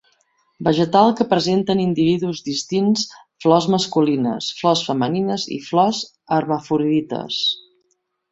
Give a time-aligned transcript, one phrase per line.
[0.67, 3.03] Vegetal que presenta en individus distints
[3.45, 6.01] flors masculines, flors femenines i flors
[6.39, 7.39] hermafrodites.